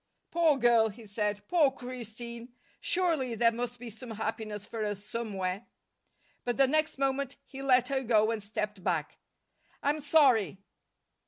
"Poor 0.31 0.57
girl!" 0.57 0.89
he 0.89 1.05
said. 1.05 1.47
"Poor 1.47 1.69
Christine! 1.69 2.55
Surely 2.79 3.35
there 3.35 3.51
must 3.51 3.77
be 3.77 3.91
some 3.91 4.09
happiness 4.09 4.65
for 4.65 4.83
us 4.83 5.05
somewhere." 5.05 5.67
But 6.43 6.57
the 6.57 6.65
next 6.65 6.97
moment 6.97 7.35
he 7.45 7.61
let 7.61 7.89
her 7.89 8.01
go 8.01 8.31
and 8.31 8.41
stepped 8.41 8.83
back. 8.83 9.19
"I'm 9.83 9.99
sorry." 10.01 10.57